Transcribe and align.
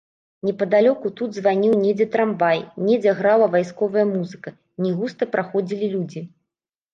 Непадалёку 0.47 1.09
тут 1.19 1.29
званіў 1.39 1.75
недзе 1.83 2.07
трамвай, 2.15 2.63
недзе 2.87 3.13
грала 3.19 3.51
вайсковая 3.57 4.05
музыка, 4.15 4.55
не 4.87 4.91
густа 5.03 5.29
праходзілі 5.37 5.93
людзі. 5.95 6.25